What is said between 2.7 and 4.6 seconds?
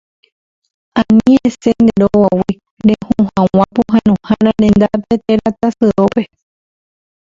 reho hag̃ua pohãnohára